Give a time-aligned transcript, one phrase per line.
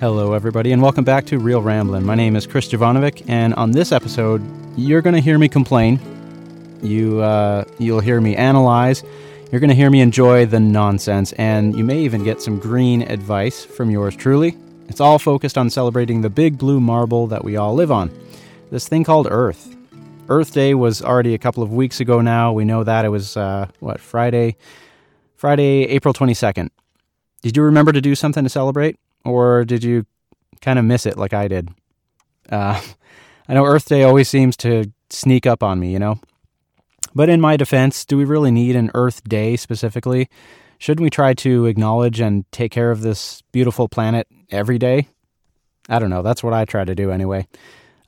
[0.00, 2.06] Hello, everybody, and welcome back to Reel Ramblin'.
[2.06, 4.42] My name is Chris Jovanovic, and on this episode,
[4.74, 6.00] you're going to hear me complain.
[6.82, 9.04] You, uh, you'll hear me analyze.
[9.52, 13.02] You're going to hear me enjoy the nonsense, and you may even get some green
[13.02, 14.56] advice from yours truly.
[14.88, 18.10] It's all focused on celebrating the big blue marble that we all live on.
[18.70, 19.76] This thing called Earth.
[20.30, 22.54] Earth Day was already a couple of weeks ago now.
[22.54, 23.04] We know that.
[23.04, 24.56] It was, uh, what, Friday?
[25.36, 26.70] Friday, April 22nd.
[27.42, 28.96] Did you remember to do something to celebrate?
[29.24, 30.06] Or did you
[30.60, 31.70] kind of miss it like I did?
[32.48, 32.80] Uh,
[33.48, 36.20] I know Earth Day always seems to sneak up on me, you know?
[37.14, 40.28] But in my defense, do we really need an Earth Day specifically?
[40.78, 45.08] Shouldn't we try to acknowledge and take care of this beautiful planet every day?
[45.88, 46.22] I don't know.
[46.22, 47.48] That's what I try to do anyway.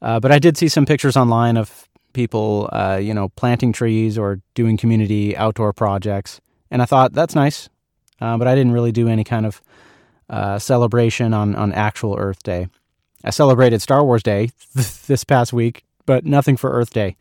[0.01, 4.17] Uh, but I did see some pictures online of people, uh, you know, planting trees
[4.17, 6.41] or doing community outdoor projects.
[6.71, 7.69] And I thought, that's nice.
[8.21, 9.61] Uh, but I didn't really do any kind of
[10.33, 12.67] uh, celebration on, on actual Earth Day.
[13.23, 17.17] I celebrated Star Wars Day this past week, but nothing for Earth Day.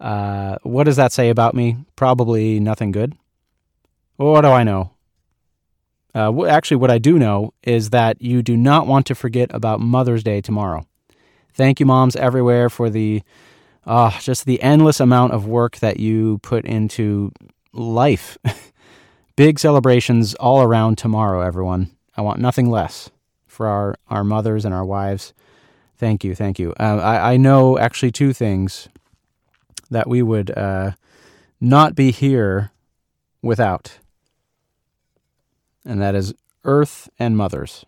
[0.00, 1.76] Uh, what does that say about me?
[1.96, 3.14] Probably nothing good.
[4.16, 4.90] What do I know?
[6.14, 9.80] Uh, actually, what I do know is that you do not want to forget about
[9.80, 10.86] Mother's Day tomorrow.
[11.54, 13.22] Thank you, moms everywhere, for the
[13.86, 17.32] uh, just the endless amount of work that you put into
[17.72, 18.38] life.
[19.36, 21.93] Big celebrations all around tomorrow, everyone.
[22.16, 23.10] I want nothing less
[23.46, 25.32] for our, our mothers and our wives.
[25.96, 26.72] Thank you, thank you.
[26.78, 28.88] Uh, I, I know actually two things
[29.90, 30.92] that we would uh,
[31.60, 32.72] not be here
[33.42, 33.98] without,
[35.84, 36.34] and that is
[36.64, 37.84] Earth and mothers.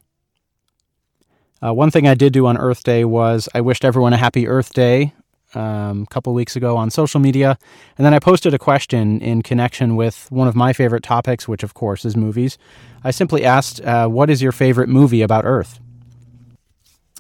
[1.65, 4.47] Uh, one thing I did do on Earth Day was I wished everyone a happy
[4.47, 5.15] Earth Day
[5.57, 7.59] um, a couple weeks ago on social media.
[7.97, 11.62] And then I posted a question in connection with one of my favorite topics, which
[11.62, 12.59] of course is movies.
[13.03, 15.81] I simply asked, uh, What is your favorite movie about Earth?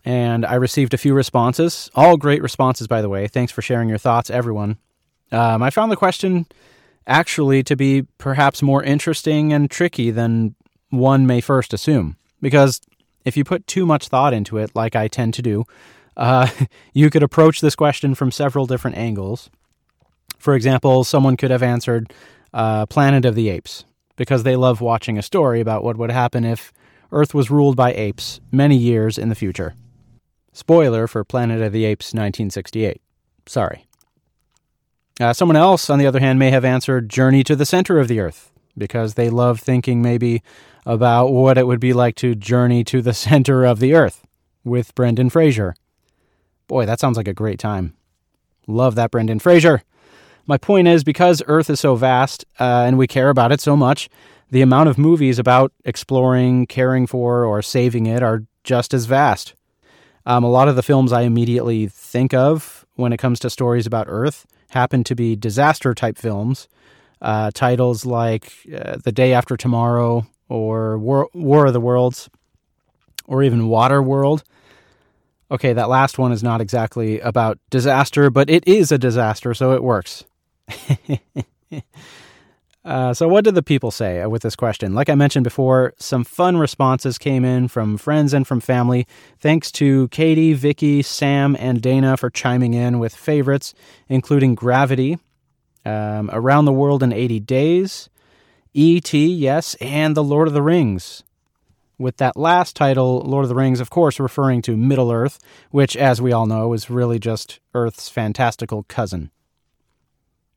[0.04, 1.90] And I received a few responses.
[1.94, 3.26] All great responses, by the way.
[3.26, 4.78] Thanks for sharing your thoughts, everyone.
[5.32, 6.46] Um, I found the question
[7.06, 10.54] actually to be perhaps more interesting and tricky than
[10.90, 12.16] one may first assume.
[12.40, 12.80] Because
[13.24, 15.64] if you put too much thought into it, like I tend to do,
[16.16, 16.48] uh,
[16.92, 19.50] you could approach this question from several different angles.
[20.38, 22.12] For example, someone could have answered
[22.52, 23.84] uh, Planet of the Apes
[24.16, 26.72] because they love watching a story about what would happen if
[27.12, 29.74] Earth was ruled by apes many years in the future.
[30.52, 33.00] Spoiler for Planet of the Apes 1968.
[33.46, 33.86] Sorry.
[35.20, 38.08] Uh, someone else, on the other hand, may have answered Journey to the Center of
[38.08, 40.42] the Earth because they love thinking maybe
[40.84, 44.26] about what it would be like to journey to the center of the Earth
[44.64, 45.74] with Brendan Fraser.
[46.68, 47.94] Boy, that sounds like a great time.
[48.66, 49.82] Love that, Brendan Fraser.
[50.46, 53.76] My point is because Earth is so vast uh, and we care about it so
[53.76, 54.08] much,
[54.50, 59.54] the amount of movies about exploring, caring for, or saving it are just as vast.
[60.24, 63.86] Um, a lot of the films I immediately think of when it comes to stories
[63.86, 66.68] about Earth happen to be disaster type films.
[67.20, 72.28] Uh, titles like uh, The Day After Tomorrow or War, War of the Worlds
[73.26, 74.44] or even Water World
[75.50, 79.72] okay, that last one is not exactly about disaster, but it is a disaster, so
[79.72, 80.24] it works.
[82.84, 84.94] uh, so, what did the people say with this question?
[84.94, 89.06] Like I mentioned before, some fun responses came in from friends and from family.
[89.38, 93.74] Thanks to Katie, Vicky, Sam, and Dana for chiming in with favorites,
[94.08, 95.18] including Gravity,
[95.84, 98.08] um, Around the World in 80 Days,
[98.74, 101.22] E.T., yes, and The Lord of the Rings
[101.98, 105.38] with that last title, Lord of the Rings, of course, referring to Middle Earth,
[105.70, 109.30] which, as we all know, is really just Earth's fantastical cousin.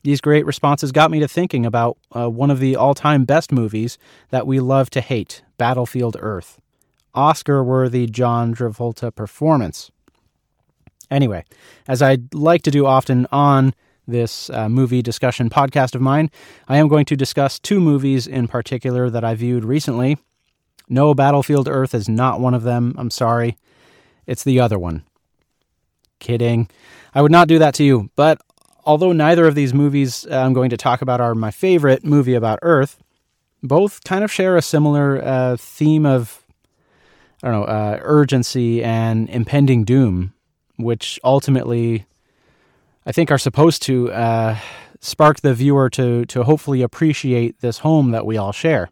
[0.03, 3.51] These great responses got me to thinking about uh, one of the all time best
[3.51, 3.97] movies
[4.29, 6.59] that we love to hate Battlefield Earth.
[7.13, 9.91] Oscar worthy John Travolta performance.
[11.11, 11.43] Anyway,
[11.87, 13.73] as I like to do often on
[14.07, 16.29] this uh, movie discussion podcast of mine,
[16.67, 20.17] I am going to discuss two movies in particular that I viewed recently
[20.89, 22.95] no, Battlefield Earth is not one of them.
[22.97, 23.57] I'm sorry.
[24.25, 25.03] It's the other one.
[26.19, 26.67] Kidding.
[27.13, 28.09] I would not do that to you.
[28.15, 28.41] But
[28.83, 32.33] although neither of these movies uh, I'm going to talk about are my favorite movie
[32.33, 32.97] about Earth,
[33.61, 36.43] both kind of share a similar uh, theme of,
[37.43, 40.33] I don't know, uh, urgency and impending doom,
[40.77, 42.05] which ultimately
[43.05, 44.57] I think are supposed to uh,
[45.01, 48.89] spark the viewer to, to hopefully appreciate this home that we all share.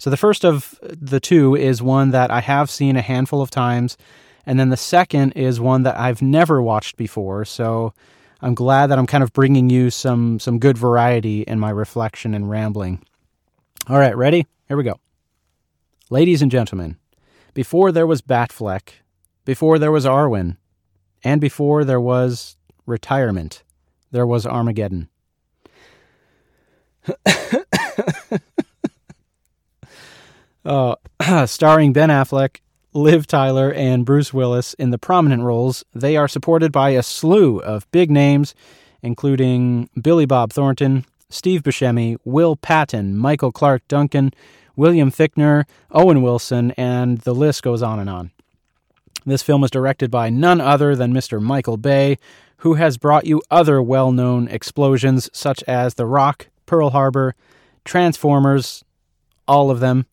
[0.00, 3.50] So the first of the two is one that I have seen a handful of
[3.50, 3.98] times,
[4.46, 7.44] and then the second is one that I've never watched before.
[7.44, 7.92] So
[8.40, 12.32] I'm glad that I'm kind of bringing you some some good variety in my reflection
[12.32, 13.04] and rambling.
[13.88, 14.46] All right, ready?
[14.68, 14.98] Here we go.
[16.08, 16.96] Ladies and gentlemen,
[17.52, 18.92] before there was Batfleck,
[19.44, 20.56] before there was Arwen,
[21.22, 22.56] and before there was
[22.86, 23.64] retirement,
[24.12, 25.10] there was Armageddon.
[30.64, 30.96] uh,
[31.46, 32.58] starring Ben Affleck,
[32.92, 37.58] Liv Tyler, and Bruce Willis in the prominent roles, they are supported by a slew
[37.60, 38.54] of big names,
[39.02, 44.32] including Billy Bob Thornton, Steve Buscemi, Will Patton, Michael Clarke Duncan,
[44.76, 48.30] William Fichtner, Owen Wilson, and the list goes on and on.
[49.26, 51.40] This film is directed by none other than Mr.
[51.40, 52.18] Michael Bay,
[52.58, 57.34] who has brought you other well known explosions such as The Rock, Pearl Harbor,
[57.84, 58.84] Transformers,
[59.46, 60.06] all of them,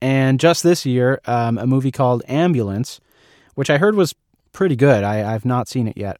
[0.00, 3.00] and just this year, um, a movie called Ambulance,
[3.54, 4.14] which I heard was
[4.52, 5.04] pretty good.
[5.04, 6.18] I, have not seen it yet.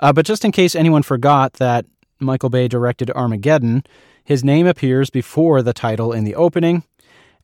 [0.00, 1.86] Uh, but just in case anyone forgot that
[2.20, 3.84] Michael Bay directed Armageddon,
[4.24, 6.84] his name appears before the title in the opening.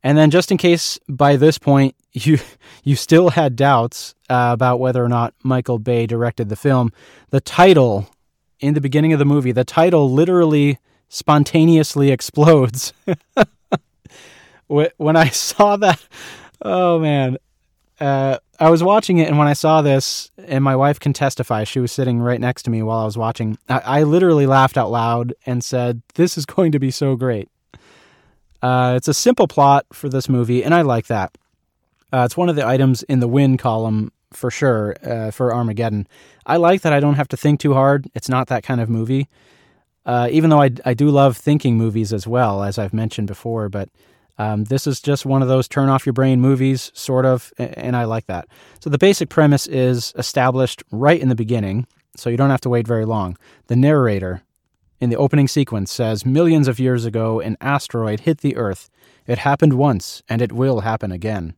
[0.02, 2.38] And then, just in case by this point you
[2.84, 6.92] you still had doubts uh, about whether or not Michael Bay directed the film,
[7.30, 8.08] the title
[8.60, 10.78] in the beginning of the movie, the title literally
[11.08, 12.92] spontaneously explodes.
[14.96, 16.02] when I saw that,
[16.62, 17.38] oh man,
[18.00, 21.64] uh, I was watching it, and when I saw this, and my wife can testify,
[21.64, 23.58] she was sitting right next to me while I was watching.
[23.68, 27.48] I, I literally laughed out loud and said, "This is going to be so great."
[28.62, 31.36] Uh, it's a simple plot for this movie, and I like that.
[32.12, 36.06] Uh, it's one of the items in the win column for sure uh, for Armageddon.
[36.46, 38.10] I like that I don't have to think too hard.
[38.14, 39.28] It's not that kind of movie.
[40.04, 43.68] Uh, even though I, I do love thinking movies as well, as I've mentioned before,
[43.68, 43.88] but
[44.38, 47.96] um, this is just one of those turn off your brain movies, sort of, and
[47.96, 48.48] I like that.
[48.80, 51.86] So the basic premise is established right in the beginning,
[52.16, 53.36] so you don't have to wait very long.
[53.66, 54.42] The narrator
[55.00, 58.88] in the opening sequence says Millions of years ago, an asteroid hit the Earth.
[59.26, 61.54] It happened once, and it will happen again.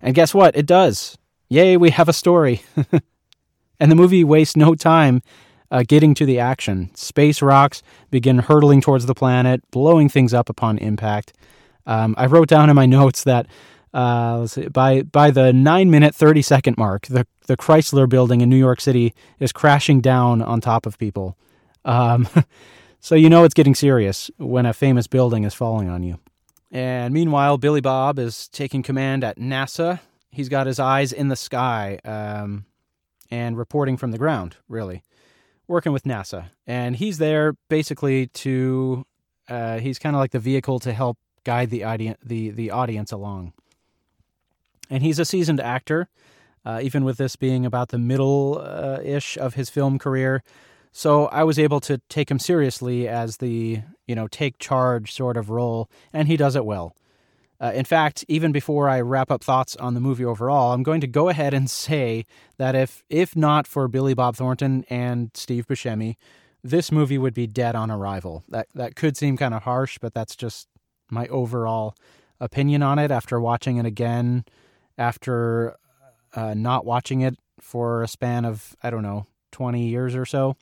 [0.00, 0.56] And guess what?
[0.56, 1.16] It does.
[1.48, 2.62] Yay, we have a story.
[3.80, 5.22] and the movie wastes no time
[5.70, 6.90] uh, getting to the action.
[6.94, 11.32] Space rocks begin hurtling towards the planet, blowing things up upon impact.
[11.88, 13.46] Um, I wrote down in my notes that
[13.94, 18.48] uh, see, by by the nine minute thirty second mark, the the Chrysler Building in
[18.48, 21.36] New York City is crashing down on top of people.
[21.84, 22.28] Um,
[23.00, 26.20] so you know it's getting serious when a famous building is falling on you.
[26.70, 30.00] And meanwhile, Billy Bob is taking command at NASA.
[30.30, 32.66] He's got his eyes in the sky um,
[33.30, 35.02] and reporting from the ground, really,
[35.66, 36.50] working with NASA.
[36.66, 39.06] And he's there basically to,
[39.48, 41.16] uh, he's kind of like the vehicle to help
[41.48, 43.54] guide the audience the the audience along.
[44.90, 46.08] And he's a seasoned actor,
[46.66, 50.42] uh, even with this being about the middle uh, ish of his film career.
[50.92, 55.38] So I was able to take him seriously as the you know take charge sort
[55.38, 56.94] of role, and he does it well.
[57.60, 61.00] Uh, in fact, even before I wrap up thoughts on the movie overall, I'm going
[61.00, 62.26] to go ahead and say
[62.58, 66.16] that if if not for Billy Bob Thornton and Steve Buscemi,
[66.62, 68.44] this movie would be dead on arrival.
[68.50, 70.68] That that could seem kind of harsh, but that's just
[71.10, 71.94] my overall
[72.40, 74.44] opinion on it after watching it again,
[74.96, 75.76] after
[76.34, 80.56] uh, not watching it for a span of, I don't know, 20 years or so.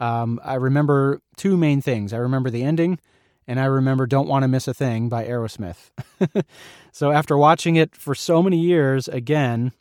[0.00, 2.12] Um, I remember two main things.
[2.12, 2.98] I remember the ending,
[3.46, 5.90] and I remember Don't Want to Miss a Thing by Aerosmith.
[6.92, 9.72] so after watching it for so many years again,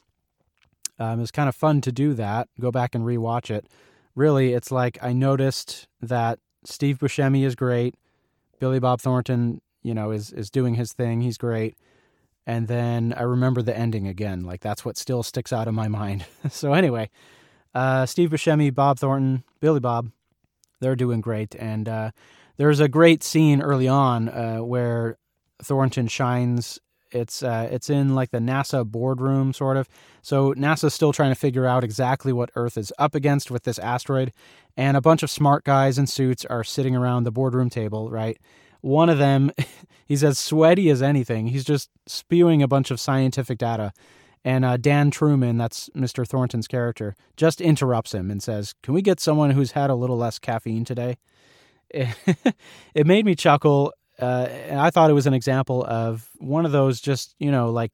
[0.99, 3.67] um, it was kind of fun to do that, go back and rewatch it.
[4.15, 7.95] Really, it's like I noticed that Steve Buscemi is great.
[8.59, 11.21] Billy Bob Thornton you know, is is doing his thing.
[11.21, 11.77] He's great.
[12.45, 14.43] And then I remember the ending again.
[14.43, 16.25] Like that's what still sticks out of my mind.
[16.49, 17.09] so anyway,
[17.73, 20.11] uh, Steve Buscemi, Bob Thornton, Billy Bob,
[20.79, 21.55] they're doing great.
[21.55, 22.11] And uh,
[22.57, 25.17] there's a great scene early on uh, where
[25.61, 26.79] Thornton shines.
[27.11, 29.87] It's uh, it's in like the NASA boardroom, sort of.
[30.21, 33.77] So NASA's still trying to figure out exactly what Earth is up against with this
[33.77, 34.33] asteroid,
[34.75, 38.37] and a bunch of smart guys in suits are sitting around the boardroom table, right?
[38.83, 39.49] One of them,
[40.05, 41.47] he's as sweaty as anything.
[41.47, 43.93] He's just spewing a bunch of scientific data.
[44.43, 46.27] And uh, Dan Truman, that's Mr.
[46.27, 50.17] Thornton's character, just interrupts him and says, Can we get someone who's had a little
[50.17, 51.17] less caffeine today?
[51.91, 53.93] it made me chuckle.
[54.19, 57.71] Uh, and I thought it was an example of one of those just, you know,
[57.71, 57.93] like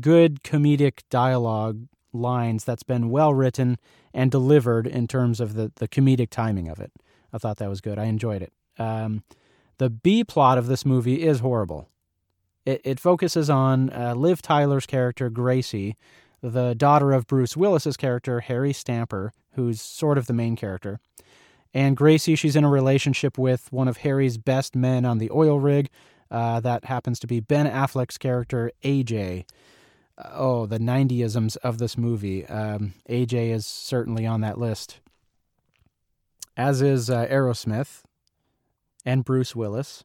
[0.00, 3.76] good comedic dialogue lines that's been well written
[4.14, 6.90] and delivered in terms of the, the comedic timing of it.
[7.34, 7.98] I thought that was good.
[7.98, 8.52] I enjoyed it.
[8.78, 9.22] Um,
[9.78, 11.88] the B plot of this movie is horrible.
[12.64, 15.96] It, it focuses on uh, Liv Tyler's character, Gracie,
[16.42, 20.98] the daughter of Bruce Willis's character, Harry Stamper, who's sort of the main character.
[21.72, 25.60] And Gracie, she's in a relationship with one of Harry's best men on the oil
[25.60, 25.88] rig.
[26.30, 29.44] Uh, that happens to be Ben Affleck's character, AJ.
[30.32, 32.46] oh, the 90isms of this movie.
[32.46, 35.00] Um, AJ is certainly on that list,
[36.56, 38.02] as is uh, Aerosmith
[39.06, 40.04] and Bruce Willis.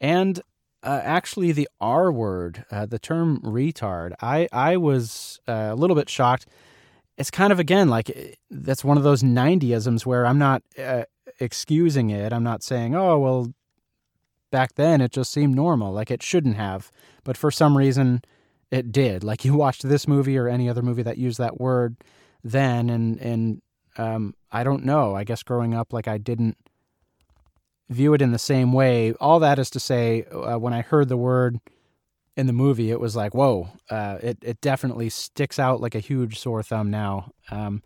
[0.00, 0.40] And
[0.82, 5.96] uh, actually, the R word, uh, the term retard, I, I was uh, a little
[5.96, 6.46] bit shocked.
[7.18, 11.04] It's kind of, again, like eh, that's one of those 90isms where I'm not uh,
[11.40, 12.32] excusing it.
[12.32, 13.52] I'm not saying, oh, well,
[14.50, 15.92] back then it just seemed normal.
[15.92, 16.92] Like it shouldn't have.
[17.24, 18.22] But for some reason,
[18.70, 19.24] it did.
[19.24, 21.96] Like you watched this movie or any other movie that used that word
[22.42, 23.62] then, and and
[23.96, 25.14] um, I don't know.
[25.14, 26.56] I guess growing up, like I didn't
[27.88, 29.12] view it in the same way.
[29.14, 31.60] All that is to say, uh, when I heard the word
[32.36, 33.68] in the movie, it was like, whoa!
[33.90, 37.30] Uh, it it definitely sticks out like a huge sore thumb now.
[37.50, 37.82] Um,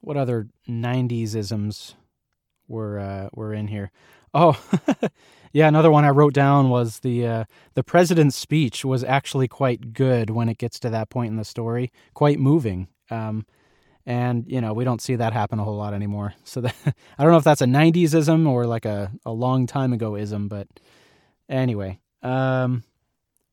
[0.00, 1.94] what other '90s isms
[2.68, 3.90] were uh, were in here?
[4.32, 4.58] Oh,
[5.52, 5.68] yeah.
[5.68, 10.30] Another one I wrote down was the uh, the president's speech was actually quite good
[10.30, 12.88] when it gets to that point in the story, quite moving.
[13.10, 13.44] Um,
[14.06, 16.34] and you know we don't see that happen a whole lot anymore.
[16.44, 16.74] So that,
[17.18, 20.16] I don't know if that's a '90s ism or like a a long time ago
[20.16, 20.66] ism, but
[21.48, 22.84] anyway, um,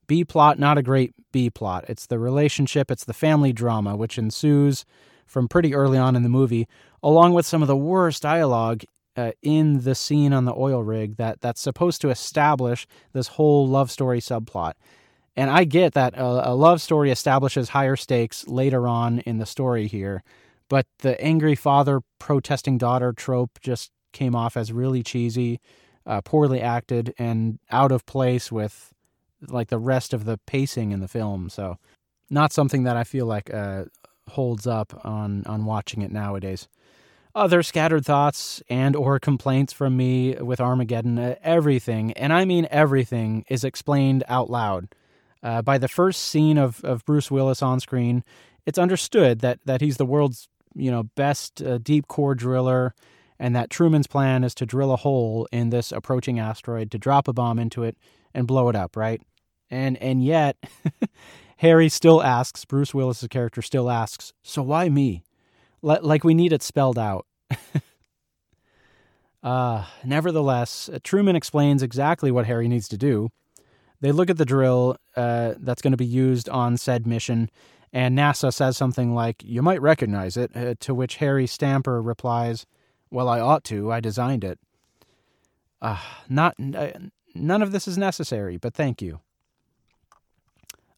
[0.08, 1.86] B plot not a great B plot.
[1.88, 4.86] It's the relationship, it's the family drama which ensues
[5.26, 6.68] from pretty early on in the movie,
[7.04, 8.84] along with some of the worst dialogue
[9.18, 13.68] uh, in the scene on the oil rig that that's supposed to establish this whole
[13.68, 14.74] love story subplot.
[15.38, 19.46] And I get that a, a, love story establishes higher stakes later on in the
[19.46, 20.24] story here,
[20.68, 25.60] but the angry father protesting daughter trope just came off as really cheesy,
[26.08, 28.92] uh, poorly acted, and out of place with
[29.48, 31.52] like the rest of the pacing in the film.
[31.52, 31.78] So,
[32.32, 33.86] not something that I feel like uh,
[34.28, 36.68] holds up on on watching it nowadays
[37.38, 42.68] other scattered thoughts and or complaints from me with Armageddon, uh, everything, and I mean
[42.72, 44.88] everything, is explained out loud.
[45.48, 48.22] Uh, by the first scene of, of Bruce Willis on screen,
[48.66, 52.94] it's understood that, that he's the world's you know best uh, deep core driller,
[53.40, 57.30] and that Truman's plan is to drill a hole in this approaching asteroid, to drop
[57.30, 57.98] a bomb into it
[58.34, 59.22] and blow it up, right?
[59.72, 60.58] And and yet,
[61.60, 65.24] Harry still asks, Bruce Willis's character still asks, so why me?
[65.82, 67.26] like we need it spelled out.
[69.44, 73.30] uh, nevertheless, Truman explains exactly what Harry needs to do.
[74.02, 77.50] They look at the drill uh, that's going to be used on said mission,
[77.92, 82.66] and NASA says something like, You might recognize it, uh, to which Harry Stamper replies,
[83.10, 83.92] Well, I ought to.
[83.92, 84.60] I designed it.
[85.82, 86.00] Uh,
[86.30, 86.92] not, uh,
[87.34, 89.20] none of this is necessary, but thank you.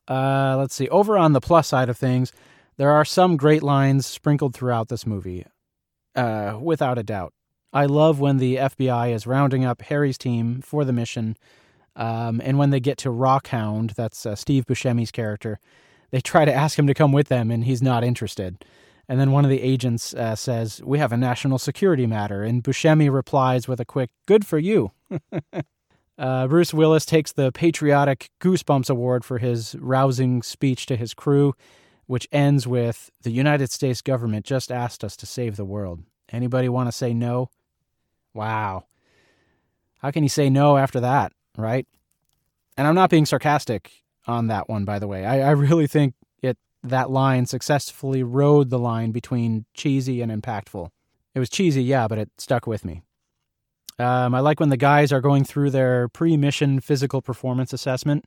[0.07, 0.89] Uh, let's see.
[0.89, 2.33] Over on the plus side of things,
[2.77, 5.45] there are some great lines sprinkled throughout this movie,
[6.15, 7.33] uh, without a doubt.
[7.71, 11.37] I love when the FBI is rounding up Harry's team for the mission,
[11.99, 15.59] um, and when they get to Rockhound, that's uh, Steve Buscemi's character,
[16.11, 18.65] they try to ask him to come with them, and he's not interested.
[19.07, 22.43] And then one of the agents uh, says, We have a national security matter.
[22.43, 24.91] And Buscemi replies with a quick, Good for you.
[26.17, 31.53] uh, Bruce Willis takes the Patriotic Goosebumps Award for his rousing speech to his crew
[32.09, 36.01] which ends with the United States government just asked us to save the world.
[36.31, 37.51] Anybody want to say no?
[38.33, 38.85] Wow.
[39.99, 41.87] How can you say no after that, right?
[42.77, 43.91] And I'm not being sarcastic
[44.27, 45.25] on that one, by the way.
[45.25, 50.89] I, I really think it that line successfully rode the line between cheesy and impactful.
[51.35, 53.03] It was cheesy, yeah, but it stuck with me.
[53.97, 58.25] Um, I like when the guys are going through their pre mission physical performance assessment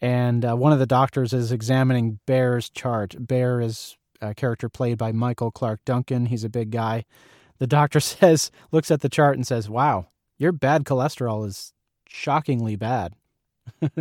[0.00, 3.14] and uh, one of the doctors is examining Bear's chart.
[3.18, 6.26] Bear is a character played by Michael Clarke Duncan.
[6.26, 7.04] He's a big guy.
[7.58, 10.08] The doctor says, looks at the chart and says, "Wow,
[10.38, 11.72] your bad cholesterol is
[12.14, 13.14] shockingly bad."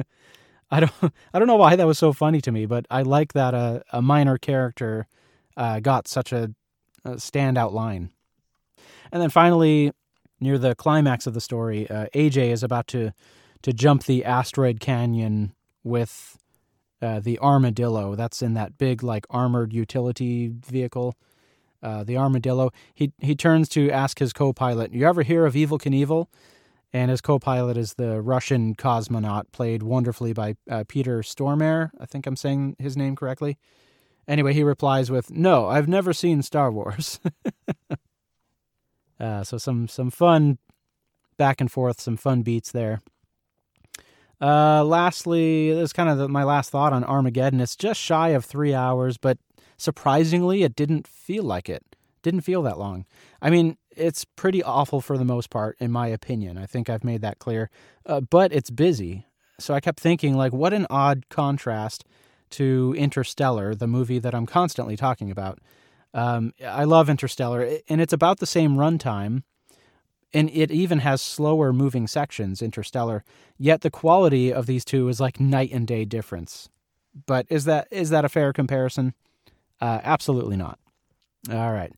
[0.71, 3.33] I don't, I don't know why that was so funny to me, but I like
[3.33, 5.07] that a, a minor character
[5.55, 6.51] uh, got such a,
[7.05, 8.09] a, standout line.
[9.11, 9.91] And then finally,
[10.39, 13.13] near the climax of the story, uh, AJ is about to
[13.61, 15.53] to jump the asteroid canyon
[15.83, 16.37] with
[17.01, 18.15] uh, the armadillo.
[18.15, 21.15] That's in that big, like armored utility vehicle.
[21.83, 22.71] Uh, the armadillo.
[22.95, 26.27] He he turns to ask his co-pilot, "You ever hear of Evel Knievel?"
[26.93, 31.89] And his co-pilot is the Russian cosmonaut, played wonderfully by uh, Peter Stormare.
[31.99, 33.57] I think I'm saying his name correctly.
[34.27, 37.19] Anyway, he replies with, "No, I've never seen Star Wars."
[39.19, 40.59] uh, so some some fun
[41.35, 43.01] back and forth, some fun beats there.
[44.39, 47.61] Uh, lastly, this is kind of the, my last thought on Armageddon.
[47.61, 49.37] It's just shy of three hours, but
[49.77, 51.95] surprisingly, it didn't feel like it.
[52.21, 53.05] Didn't feel that long.
[53.41, 56.57] I mean, it's pretty awful for the most part, in my opinion.
[56.57, 57.69] I think I've made that clear.
[58.05, 59.25] Uh, but it's busy.
[59.59, 62.05] So I kept thinking, like, what an odd contrast
[62.51, 65.59] to Interstellar, the movie that I'm constantly talking about.
[66.13, 69.43] Um, I love Interstellar, and it's about the same runtime,
[70.33, 73.23] and it even has slower moving sections, Interstellar.
[73.57, 76.69] Yet the quality of these two is like night and day difference.
[77.25, 79.13] But is that is that a fair comparison?
[79.79, 80.79] Uh, absolutely not.
[81.51, 81.91] All right.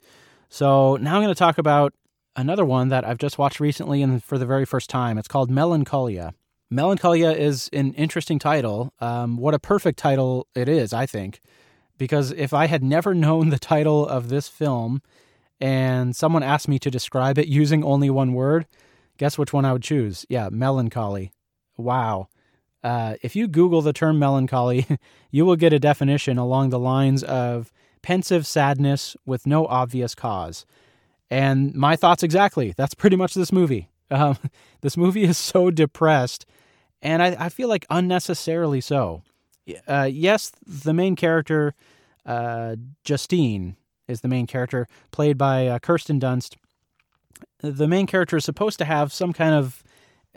[0.49, 1.93] So now I'm going to talk about
[2.35, 5.17] another one that I've just watched recently and for the very first time.
[5.17, 6.33] It's called Melancholia.
[6.69, 8.93] Melancholia is an interesting title.
[8.99, 11.39] Um, what a perfect title it is, I think,
[11.97, 15.01] because if I had never known the title of this film
[15.61, 18.65] and someone asked me to describe it using only one word,
[19.17, 20.25] guess which one I would choose?
[20.29, 21.31] Yeah, melancholy.
[21.77, 22.27] Wow.
[22.83, 24.85] Uh, if you Google the term melancholy,
[25.31, 27.71] you will get a definition along the lines of
[28.05, 30.63] pensive sadness with no obvious cause.
[31.31, 32.71] And my thoughts exactly.
[32.77, 33.89] That's pretty much this movie.
[34.11, 34.37] Um,
[34.81, 36.45] this movie is so depressed,
[37.01, 39.23] and I, I feel like unnecessarily so.
[39.87, 41.73] Uh, yes, the main character,
[42.27, 43.75] uh, Justine,
[44.07, 46.57] is the main character, played by uh, Kirsten Dunst.
[47.61, 49.83] The main character is supposed to have some kind of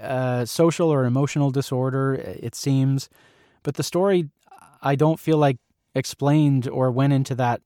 [0.00, 3.10] uh, social or emotional disorder, it seems,
[3.62, 4.30] but the story
[4.80, 5.58] I don't feel like
[5.94, 7.60] explained or went into that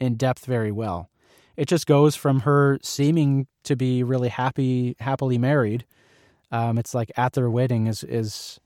[0.00, 1.10] in depth very well.
[1.56, 5.84] It just goes from her seeming to be really happy, happily married.
[6.52, 8.60] Um, it's like at their wedding is is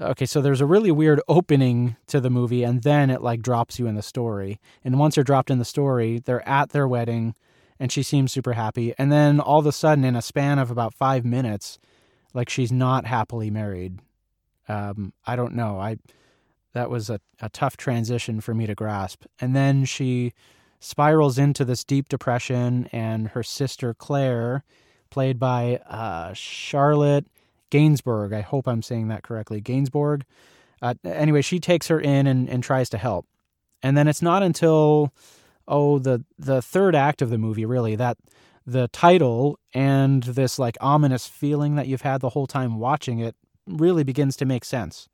[0.00, 0.26] okay.
[0.26, 3.86] So there's a really weird opening to the movie, and then it like drops you
[3.86, 4.58] in the story.
[4.84, 7.34] And once you're dropped in the story, they're at their wedding,
[7.78, 8.92] and she seems super happy.
[8.98, 11.78] And then all of a sudden, in a span of about five minutes,
[12.34, 14.00] like she's not happily married.
[14.68, 15.78] Um, I don't know.
[15.78, 15.96] I
[16.76, 19.24] that was a, a tough transition for me to grasp.
[19.40, 20.34] And then she
[20.78, 24.62] spirals into this deep depression, and her sister Claire,
[25.08, 27.26] played by uh, Charlotte
[27.70, 30.22] Gainsbourg, I hope I'm saying that correctly, Gainsbourg.
[30.82, 33.26] Uh, anyway, she takes her in and, and tries to help.
[33.82, 35.12] And then it's not until
[35.68, 38.16] oh the the third act of the movie really that
[38.64, 43.34] the title and this like ominous feeling that you've had the whole time watching it
[43.66, 45.08] really begins to make sense.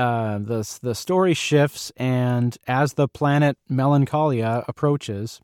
[0.00, 5.42] Uh, the the story shifts, and as the planet Melancholia approaches,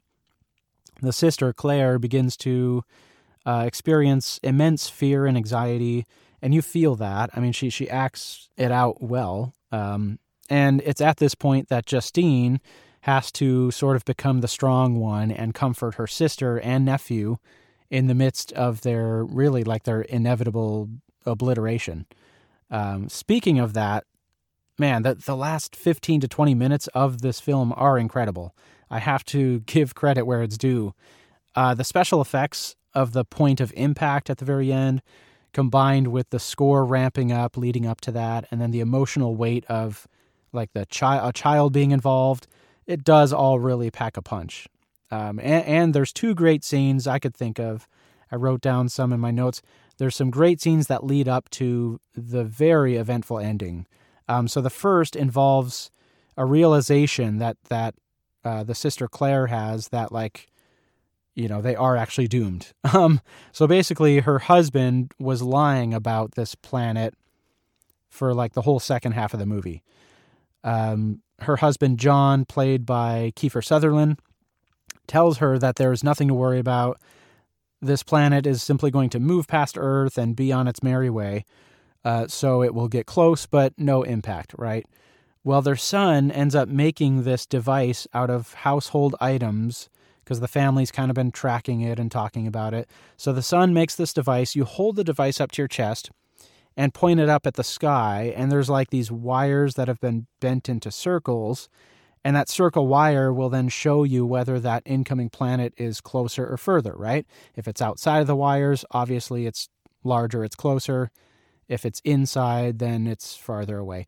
[1.03, 2.83] the sister Claire begins to
[3.45, 6.07] uh, experience immense fear and anxiety,
[6.41, 7.29] and you feel that.
[7.37, 11.85] I mean, she she acts it out well, um, and it's at this point that
[11.85, 12.59] Justine
[13.03, 17.37] has to sort of become the strong one and comfort her sister and nephew
[17.91, 20.89] in the midst of their really like their inevitable
[21.27, 22.07] obliteration.
[22.71, 24.05] Um, speaking of that,
[24.79, 28.55] man, the, the last 15 to 20 minutes of this film are incredible.
[28.91, 30.95] I have to give credit where it's due.
[31.55, 35.03] Uh, the special effects of the point of impact at the very end,
[35.53, 39.65] combined with the score ramping up leading up to that, and then the emotional weight
[39.67, 40.07] of
[40.53, 42.47] like the child, a child being involved,
[42.87, 44.69] it does all really pack a punch.
[45.11, 47.89] Um, and, and there's two great scenes I could think of.
[48.31, 49.63] I wrote down some in my notes.
[49.99, 53.87] There's some great scenes that lead up to the very eventful ending.
[54.29, 55.91] Um, so the first involves
[56.37, 57.95] a realization that that
[58.45, 60.49] uh, the sister Claire has that like
[61.35, 62.73] you know they are actually doomed.
[62.95, 63.21] Um,
[63.53, 67.15] so basically, her husband was lying about this planet
[68.09, 69.83] for like the whole second half of the movie.
[70.65, 74.19] Um, her husband John, played by Kiefer Sutherland,
[75.07, 77.01] tells her that there is nothing to worry about.
[77.83, 81.45] This planet is simply going to move past Earth and be on its merry way.
[82.07, 84.87] Uh, so it will get close, but no impact, right?
[85.43, 89.89] Well, their son ends up making this device out of household items
[90.23, 92.89] because the family's kind of been tracking it and talking about it.
[93.17, 94.55] So the son makes this device.
[94.55, 96.13] You hold the device up to your chest
[96.77, 100.29] and point it up at the sky, and there's like these wires that have been
[100.41, 101.69] bent into circles.
[102.25, 106.57] And that circle wire will then show you whether that incoming planet is closer or
[106.57, 107.27] further, right?
[107.57, 109.69] If it's outside of the wires, obviously it's
[110.05, 111.11] larger, it's closer.
[111.69, 114.07] If it's inside, then it's farther away.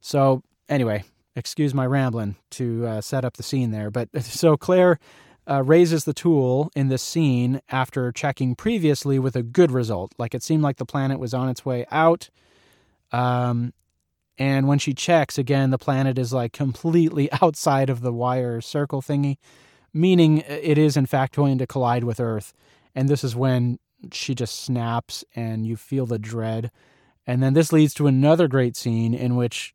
[0.00, 3.90] So, anyway, excuse my rambling to uh, set up the scene there.
[3.90, 4.98] But so Claire
[5.48, 10.12] uh, raises the tool in this scene after checking previously with a good result.
[10.18, 12.28] Like it seemed like the planet was on its way out.
[13.12, 13.72] Um,
[14.36, 19.00] and when she checks again, the planet is like completely outside of the wire circle
[19.00, 19.38] thingy,
[19.94, 22.52] meaning it is in fact going to collide with Earth.
[22.94, 23.78] And this is when
[24.12, 26.70] she just snaps and you feel the dread
[27.28, 29.74] and then this leads to another great scene in which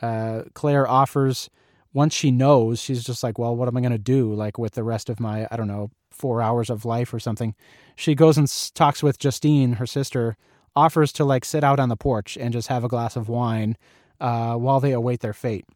[0.00, 1.50] uh, Claire offers,
[1.92, 4.32] once she knows, she's just like, well, what am I going to do?
[4.32, 7.54] Like with the rest of my, I don't know, four hours of life or something.
[7.94, 10.38] She goes and talks with Justine, her sister,
[10.74, 13.76] offers to like sit out on the porch and just have a glass of wine
[14.18, 15.66] uh, while they await their fate.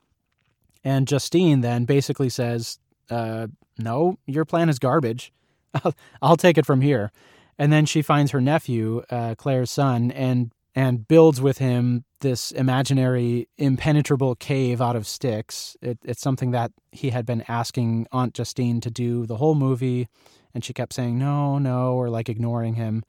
[0.82, 2.78] And Justine then basically says,
[3.10, 5.30] uh, No, your plan is garbage.
[6.22, 7.12] I'll, take it from here.
[7.58, 12.52] And then she finds her nephew, uh, Claire's son, and and builds with him this
[12.52, 15.76] imaginary impenetrable cave out of sticks.
[15.82, 20.06] It, it's something that he had been asking Aunt Justine to do the whole movie,
[20.54, 23.02] and she kept saying no, no, or like ignoring him.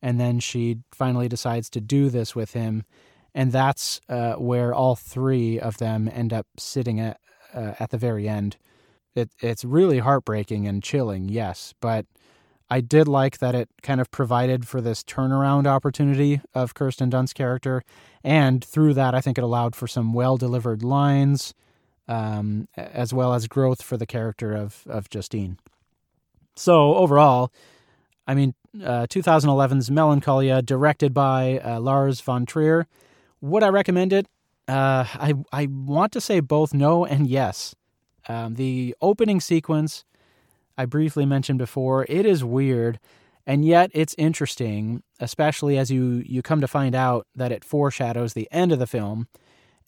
[0.00, 2.84] And then she finally decides to do this with him,
[3.34, 7.18] and that's uh, where all three of them end up sitting at
[7.52, 8.56] uh, at the very end.
[9.16, 12.06] It, it's really heartbreaking and chilling, yes, but
[12.68, 17.32] I did like that it kind of provided for this turnaround opportunity of Kirsten Dunst's
[17.32, 17.82] character,
[18.24, 21.54] and through that, I think it allowed for some well delivered lines,
[22.08, 25.58] um, as well as growth for the character of of Justine.
[26.56, 27.52] So overall,
[28.26, 32.86] I mean, uh, 2011's Melancholia, directed by uh, Lars von Trier.
[33.40, 34.26] Would I recommend it?
[34.66, 37.74] Uh, I I want to say both no and yes.
[38.28, 40.04] Um, the opening sequence
[40.78, 42.98] I briefly mentioned before, it is weird,
[43.46, 48.34] and yet it's interesting, especially as you, you come to find out that it foreshadows
[48.34, 49.28] the end of the film.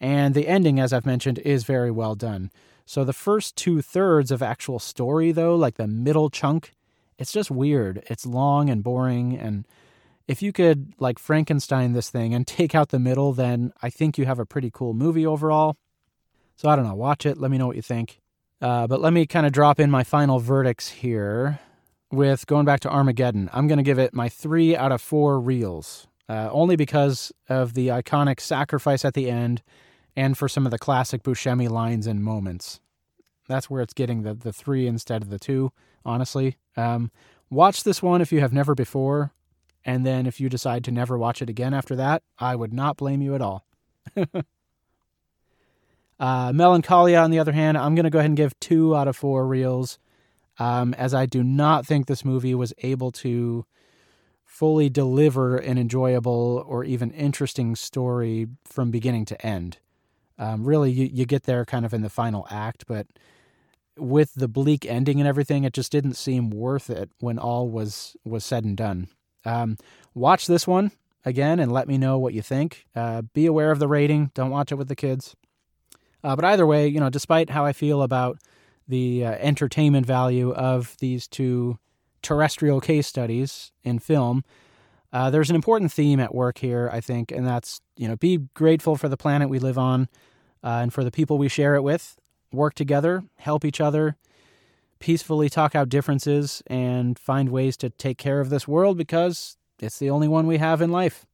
[0.00, 2.50] And the ending, as I've mentioned, is very well done.
[2.86, 6.74] So the first two thirds of actual story, though, like the middle chunk,
[7.18, 8.02] it's just weird.
[8.08, 9.36] It's long and boring.
[9.36, 9.66] And
[10.26, 14.16] if you could, like, Frankenstein this thing and take out the middle, then I think
[14.16, 15.76] you have a pretty cool movie overall.
[16.56, 16.94] So I don't know.
[16.94, 17.38] Watch it.
[17.38, 18.20] Let me know what you think.
[18.60, 21.60] Uh, but let me kind of drop in my final verdicts here
[22.10, 23.48] with going back to Armageddon.
[23.52, 27.74] I'm going to give it my three out of four reels, uh, only because of
[27.74, 29.62] the iconic sacrifice at the end
[30.16, 32.80] and for some of the classic Buscemi lines and moments.
[33.48, 35.72] That's where it's getting the, the three instead of the two,
[36.04, 36.56] honestly.
[36.76, 37.10] Um,
[37.50, 39.32] watch this one if you have never before,
[39.84, 42.96] and then if you decide to never watch it again after that, I would not
[42.96, 43.64] blame you at all.
[46.18, 49.08] Uh, Melancholia, on the other hand, I'm going to go ahead and give two out
[49.08, 49.98] of four reels,
[50.58, 53.64] um, as I do not think this movie was able to
[54.44, 59.78] fully deliver an enjoyable or even interesting story from beginning to end.
[60.38, 63.06] Um, really, you, you get there kind of in the final act, but
[63.96, 68.16] with the bleak ending and everything, it just didn't seem worth it when all was
[68.24, 69.08] was said and done.
[69.44, 69.76] Um,
[70.14, 70.92] watch this one
[71.24, 72.86] again and let me know what you think.
[72.94, 74.30] Uh, be aware of the rating.
[74.34, 75.34] Don't watch it with the kids.
[76.24, 78.38] Uh, but either way, you know, despite how I feel about
[78.86, 81.78] the uh, entertainment value of these two
[82.22, 84.44] terrestrial case studies in film,
[85.12, 88.38] uh, there's an important theme at work here, I think, and that's you know be
[88.54, 90.08] grateful for the planet we live on
[90.62, 92.16] uh, and for the people we share it with.
[92.52, 94.16] Work together, help each other,
[94.98, 99.98] peacefully talk out differences, and find ways to take care of this world because it's
[99.98, 101.24] the only one we have in life.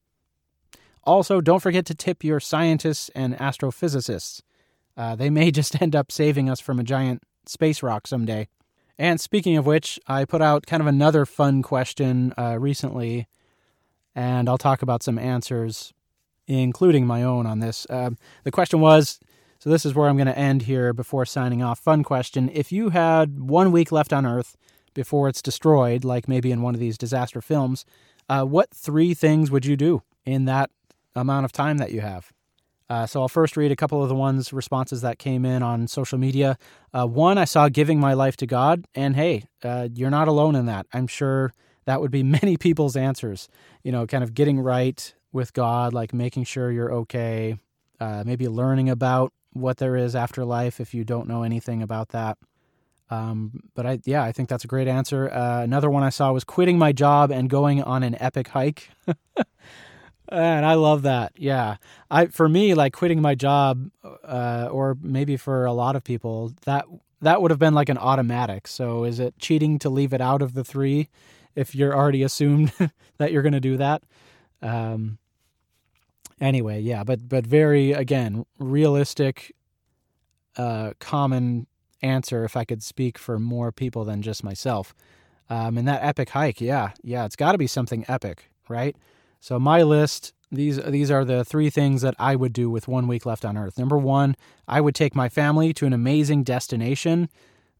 [1.04, 4.40] Also, don't forget to tip your scientists and astrophysicists.
[4.96, 8.48] Uh, they may just end up saving us from a giant space rock someday.
[8.98, 13.26] And speaking of which, I put out kind of another fun question uh, recently,
[14.14, 15.92] and I'll talk about some answers,
[16.46, 17.86] including my own on this.
[17.90, 18.10] Uh,
[18.44, 19.18] the question was
[19.64, 21.78] so, this is where I'm going to end here before signing off.
[21.78, 22.50] Fun question.
[22.52, 24.58] If you had one week left on Earth
[24.92, 27.86] before it's destroyed, like maybe in one of these disaster films,
[28.28, 30.68] uh, what three things would you do in that
[31.16, 32.30] amount of time that you have?
[32.94, 35.88] Uh, so I'll first read a couple of the ones responses that came in on
[35.88, 36.56] social media.
[36.92, 40.54] Uh, one, I saw giving my life to God, and hey, uh, you're not alone
[40.54, 40.86] in that.
[40.92, 41.52] I'm sure
[41.86, 43.48] that would be many people's answers.
[43.82, 47.56] You know, kind of getting right with God, like making sure you're okay,
[47.98, 52.10] uh, maybe learning about what there is after life if you don't know anything about
[52.10, 52.38] that.
[53.10, 55.28] Um, but I, yeah, I think that's a great answer.
[55.28, 58.90] Uh, another one I saw was quitting my job and going on an epic hike.
[60.28, 61.32] And I love that.
[61.36, 61.76] Yeah.
[62.10, 63.90] I for me like quitting my job
[64.24, 66.86] uh, or maybe for a lot of people that
[67.20, 68.66] that would have been like an automatic.
[68.66, 71.08] So is it cheating to leave it out of the 3
[71.54, 72.72] if you're already assumed
[73.18, 74.02] that you're going to do that?
[74.62, 75.18] Um
[76.40, 79.52] anyway, yeah, but but very again, realistic
[80.56, 81.66] uh common
[82.02, 84.94] answer if I could speak for more people than just myself.
[85.50, 86.92] Um and that epic hike, yeah.
[87.02, 88.96] Yeah, it's got to be something epic, right?
[89.44, 93.06] So my list these these are the three things that I would do with one
[93.06, 93.78] week left on Earth.
[93.78, 97.28] Number one, I would take my family to an amazing destination.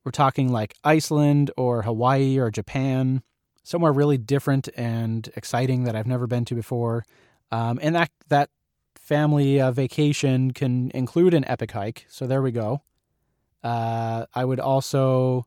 [0.05, 3.23] We're talking like Iceland or Hawaii or Japan,
[3.63, 7.07] somewhere really different and exciting that I've never been to before.
[7.51, 8.51] Um, and that that
[8.95, 12.05] family uh, vacation can include an epic hike.
[12.11, 12.83] So there we go.
[13.63, 15.47] Uh, I would also,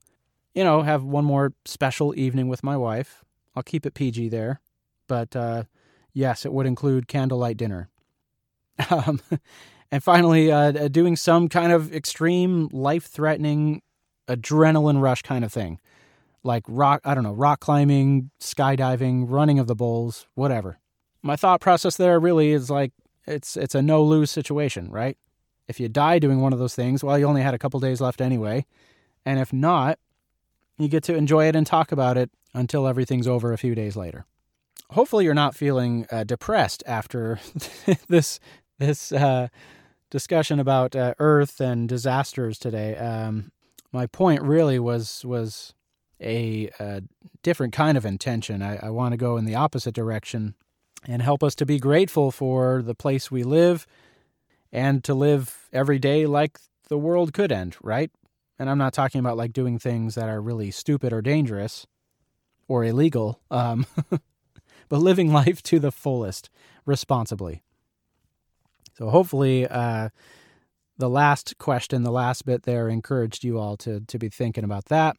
[0.55, 3.23] you know, have one more special evening with my wife.
[3.55, 4.61] I'll keep it PG there,
[5.07, 5.65] but uh,
[6.17, 7.89] Yes, it would include candlelight dinner.
[8.89, 9.21] Um,
[9.91, 13.81] and finally, uh, doing some kind of extreme, life threatening,
[14.27, 15.79] adrenaline rush kind of thing.
[16.43, 20.79] Like rock, I don't know, rock climbing, skydiving, running of the bulls, whatever.
[21.23, 22.91] My thought process there really is like
[23.25, 25.17] it's it's a no lose situation, right?
[25.67, 28.01] If you die doing one of those things, well, you only had a couple days
[28.01, 28.65] left anyway.
[29.25, 29.97] And if not,
[30.77, 33.95] you get to enjoy it and talk about it until everything's over a few days
[33.95, 34.25] later.
[34.91, 37.39] Hopefully, you're not feeling uh, depressed after
[38.07, 38.39] this
[38.79, 39.47] this uh,
[40.09, 42.95] discussion about uh, Earth and disasters today.
[42.95, 43.51] Um,
[43.91, 45.73] my point really was was
[46.21, 47.03] a, a
[47.43, 48.61] different kind of intention.
[48.61, 50.55] I, I want to go in the opposite direction
[51.07, 53.85] and help us to be grateful for the place we live
[54.71, 58.11] and to live every day like the world could end, right?
[58.59, 61.85] And I'm not talking about like doing things that are really stupid or dangerous
[62.67, 63.85] or illegal, um,
[64.89, 66.49] but living life to the fullest
[66.85, 67.63] responsibly.
[68.97, 70.09] So hopefully, uh,
[70.97, 74.85] the last question, the last bit there, encouraged you all to to be thinking about
[74.85, 75.17] that.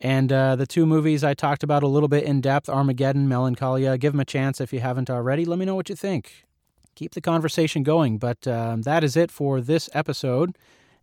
[0.00, 3.98] And uh, the two movies I talked about a little bit in depth, Armageddon, Melancholia.
[3.98, 5.44] Give them a chance if you haven't already.
[5.44, 6.44] Let me know what you think.
[6.94, 8.18] Keep the conversation going.
[8.18, 10.56] But um, that is it for this episode.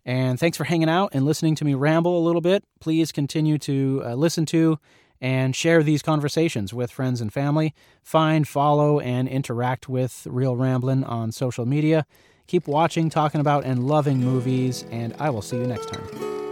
[0.06, 2.64] And thanks for hanging out and listening to me ramble a little bit.
[2.80, 4.80] Please continue to uh, listen to
[5.22, 7.74] and share these conversations with friends and family.
[8.04, 12.06] Find, follow, and interact with Reel Ramblin' on social media.
[12.48, 16.45] Keep watching, talking about, and loving movies, and I will see you next time.